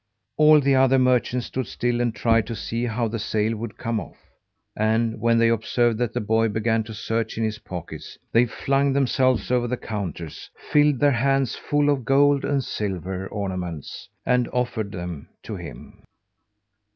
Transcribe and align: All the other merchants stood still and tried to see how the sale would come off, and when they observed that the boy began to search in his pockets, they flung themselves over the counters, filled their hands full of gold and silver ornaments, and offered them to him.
All 0.35 0.59
the 0.59 0.73
other 0.73 0.97
merchants 0.97 1.45
stood 1.45 1.67
still 1.67 2.01
and 2.01 2.15
tried 2.15 2.47
to 2.47 2.55
see 2.55 2.85
how 2.85 3.07
the 3.07 3.19
sale 3.19 3.55
would 3.55 3.77
come 3.77 3.99
off, 3.99 4.17
and 4.75 5.19
when 5.19 5.37
they 5.37 5.47
observed 5.49 5.99
that 5.99 6.11
the 6.11 6.19
boy 6.19 6.47
began 6.49 6.83
to 6.85 6.93
search 6.95 7.37
in 7.37 7.43
his 7.43 7.59
pockets, 7.59 8.17
they 8.31 8.47
flung 8.47 8.93
themselves 8.93 9.51
over 9.51 9.67
the 9.67 9.77
counters, 9.77 10.49
filled 10.71 10.99
their 10.99 11.11
hands 11.11 11.55
full 11.55 11.87
of 11.91 12.03
gold 12.03 12.43
and 12.43 12.63
silver 12.63 13.27
ornaments, 13.27 14.09
and 14.25 14.47
offered 14.47 14.91
them 14.91 15.29
to 15.43 15.55
him. 15.55 16.01